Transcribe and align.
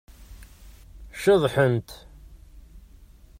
Ceḍḥent. 1.23 1.89